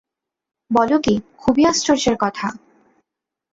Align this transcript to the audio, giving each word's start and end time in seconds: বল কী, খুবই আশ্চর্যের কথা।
বল 0.71 0.91
কী, 0.97 1.13
খুবই 1.37 1.63
আশ্চর্যের 1.65 2.15
কথা। 2.19 2.47